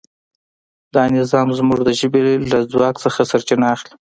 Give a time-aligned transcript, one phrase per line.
[0.93, 3.93] دا نظام زموږ د ژبې له ځواک څخه سرچینه اخلي.